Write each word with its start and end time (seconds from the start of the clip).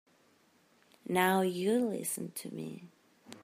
Now 1.07 1.41
you 1.41 1.79
listen 1.85 2.31
to 2.37 2.49
me. 2.49 2.89